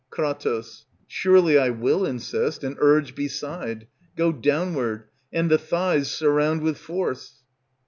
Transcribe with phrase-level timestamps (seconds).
[0.09, 0.31] Kr.
[1.05, 3.85] Surely I will insist and urge beside;
[4.15, 7.43] Go downward, and the thighs surround with force.